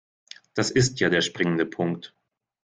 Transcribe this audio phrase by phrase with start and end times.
[0.55, 2.15] Das ist ja der springende Punkt.